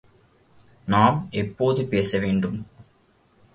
நாம் 0.87 1.27
எப்போது 1.31 1.85
பேச 1.85 2.19
வேண்டும்? 2.19 2.67